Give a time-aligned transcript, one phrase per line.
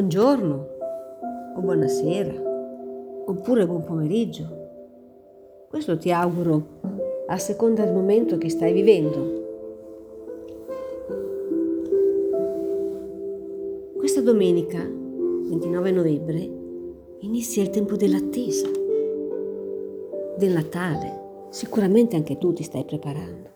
[0.00, 0.66] buongiorno
[1.56, 2.32] o buonasera
[3.26, 4.46] oppure buon pomeriggio.
[5.68, 6.80] Questo ti auguro
[7.26, 9.18] a seconda del momento che stai vivendo.
[13.98, 16.50] Questa domenica, 29 novembre,
[17.18, 18.68] inizia il tempo dell'attesa,
[20.38, 21.48] del Natale.
[21.50, 23.50] Sicuramente anche tu ti stai preparando.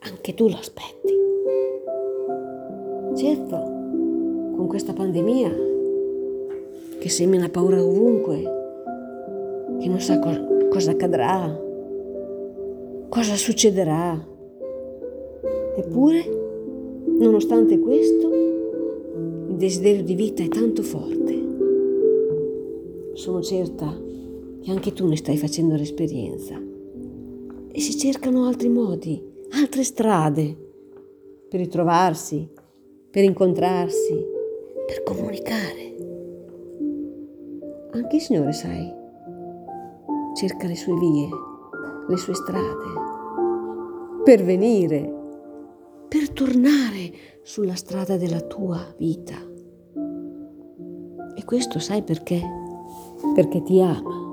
[0.00, 1.14] Anche tu lo aspetti.
[3.14, 3.75] Certo,
[4.56, 5.54] con questa pandemia
[6.98, 8.42] che semina paura ovunque,
[9.78, 11.62] che non sa co- cosa accadrà,
[13.08, 14.26] cosa succederà.
[15.76, 16.24] Eppure,
[17.18, 18.32] nonostante questo,
[19.48, 21.44] il desiderio di vita è tanto forte.
[23.12, 23.94] Sono certa
[24.62, 26.60] che anche tu ne stai facendo l'esperienza.
[27.70, 30.56] E si cercano altri modi, altre strade
[31.48, 32.48] per ritrovarsi,
[33.10, 34.34] per incontrarsi,
[34.86, 35.94] per comunicare.
[37.92, 38.92] Anche il Signore, sai,
[40.34, 41.28] cerca le sue vie,
[42.08, 42.84] le sue strade,
[44.24, 45.12] per venire,
[46.08, 47.12] per tornare
[47.42, 49.34] sulla strada della tua vita.
[51.34, 52.40] E questo sai perché?
[53.34, 54.24] Perché ti ama.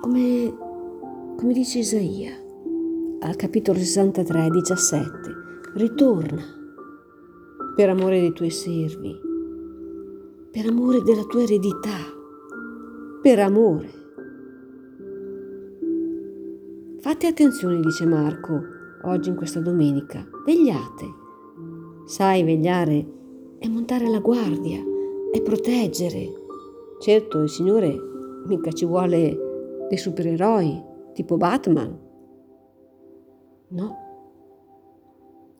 [0.00, 0.56] Come,
[1.36, 2.32] come dice Isaia
[3.20, 5.08] al capitolo 63, 17
[5.74, 6.59] ritorna
[7.80, 9.18] per amore dei tuoi servi,
[10.52, 11.96] per amore della tua eredità,
[13.22, 13.90] per amore.
[16.98, 18.60] Fate attenzione, dice Marco,
[19.04, 21.06] oggi in questa domenica, vegliate.
[22.04, 23.06] Sai, vegliare
[23.58, 24.84] è montare la guardia,
[25.32, 26.28] è proteggere.
[27.00, 27.96] Certo, il Signore
[28.44, 31.98] mica ci vuole dei supereroi, tipo Batman.
[33.68, 33.96] No,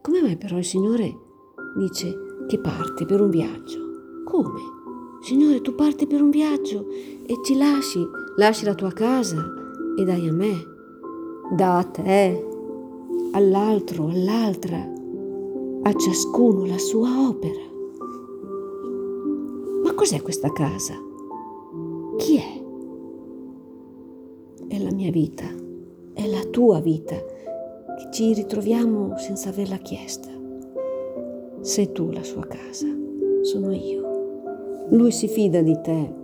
[0.03, 1.29] come mai però il Signore
[1.77, 3.79] dice che parte per un viaggio?
[4.25, 4.79] Come?
[5.23, 6.87] Signore, tu parti per un viaggio
[7.27, 8.05] e ci lasci,
[8.37, 9.37] lasci la tua casa
[9.97, 10.67] e dai a me,
[11.55, 12.47] da a te,
[13.33, 14.79] all'altro, all'altra,
[15.83, 17.61] a ciascuno la sua opera.
[19.85, 20.95] Ma cos'è questa casa?
[22.17, 22.63] Chi è?
[24.69, 25.47] È la mia vita,
[26.15, 30.40] è la tua vita che ci ritroviamo senza averla chiesta.
[31.63, 32.87] Sei tu la sua casa,
[33.43, 34.89] sono io.
[34.89, 36.15] Lui si fida di te.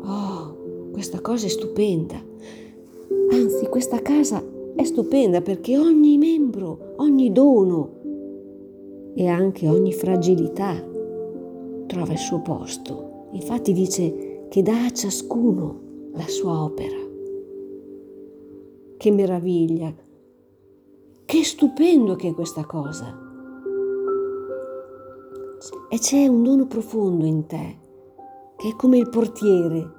[0.00, 0.56] Oh,
[0.90, 2.16] questa cosa è stupenda.
[3.30, 4.42] Anzi, questa casa
[4.74, 7.96] è stupenda perché ogni membro, ogni dono
[9.14, 10.82] e anche ogni fragilità
[11.86, 13.26] trova il suo posto.
[13.32, 15.80] Infatti dice che dà a ciascuno
[16.14, 16.96] la sua opera.
[18.96, 19.94] Che meraviglia!
[21.26, 23.27] Che stupendo che è questa cosa!
[25.90, 27.78] E c'è un dono profondo in te,
[28.56, 29.90] che è come il portiere,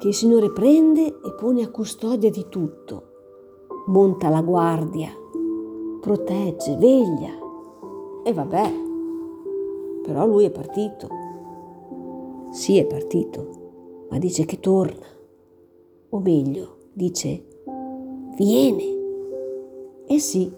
[0.00, 3.04] che il Signore prende e pone a custodia di tutto,
[3.86, 5.10] monta la guardia,
[6.00, 7.30] protegge, veglia.
[8.24, 8.72] E vabbè,
[10.02, 11.08] però lui è partito.
[12.50, 15.06] Sì, è partito, ma dice che torna,
[16.08, 17.46] o meglio, dice,
[18.36, 18.98] viene.
[20.04, 20.52] E sì,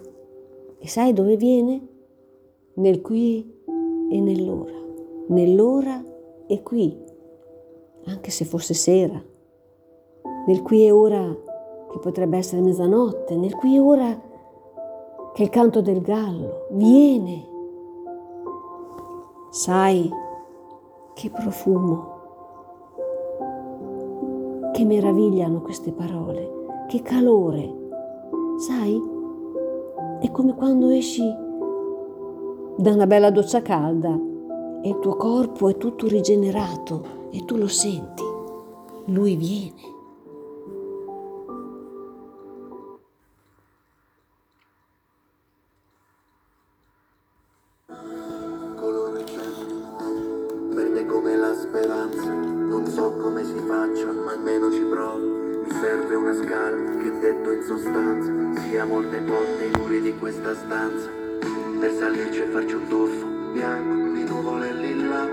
[0.78, 1.88] e sai dove viene?
[2.76, 3.53] Nel qui
[4.14, 4.72] e nell'ora,
[5.26, 6.00] nell'ora
[6.46, 6.96] e qui,
[8.04, 9.20] anche se fosse sera,
[10.46, 11.36] nel qui e ora
[11.90, 14.20] che potrebbe essere mezzanotte, nel qui e ora
[15.32, 17.48] che il canto del gallo, viene.
[19.50, 20.08] Sai
[21.14, 22.12] che profumo
[24.72, 27.82] che meraviglia hanno queste parole, che calore.
[28.58, 29.02] Sai?
[30.20, 31.43] È come quando esci
[32.76, 34.12] da una bella doccia calda
[34.82, 38.22] e il tuo corpo è tutto rigenerato e tu lo senti.
[39.06, 39.92] Lui viene.
[48.74, 52.32] colore verde, verde come la speranza.
[52.32, 55.64] Non so come si faccia, ma almeno ci provo.
[55.80, 61.23] Serve una scala che detto in sostanza sia molte volte i muri di questa stanza.
[61.80, 65.28] Per salirci e farci un tuffo bianco di nuvole lilla.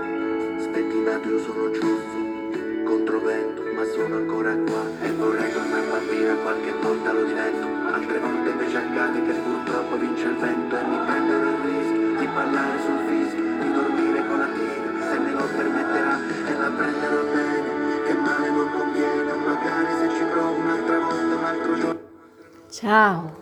[0.58, 4.82] Spettinato io sono ciuffo, controvento, ma sono ancora qua.
[5.00, 7.66] E vorrei tornare bambina, qualche volta lo divento.
[7.92, 12.26] Altre volte invece accade che purtroppo vince il vento e mi prendono il rischio di
[12.26, 17.22] parlare sul fischio, di dormire con la tigre, se me lo permetterà e la prenderò
[17.32, 22.00] bene, che male non conviene, magari se ci provo un'altra volta, un altro giorno.
[22.68, 23.41] Ciao.